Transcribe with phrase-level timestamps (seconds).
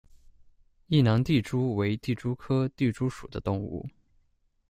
[0.87, 3.87] 异囊地蛛为地蛛科地蛛属的动物。